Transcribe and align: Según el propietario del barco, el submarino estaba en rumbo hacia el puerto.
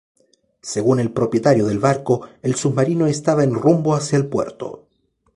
Según 0.63 0.99
el 0.99 1.11
propietario 1.11 1.67
del 1.67 1.77
barco, 1.77 2.27
el 2.41 2.55
submarino 2.55 3.05
estaba 3.05 3.43
en 3.43 3.53
rumbo 3.53 3.93
hacia 3.93 4.17
el 4.17 4.25
puerto. 4.25 4.87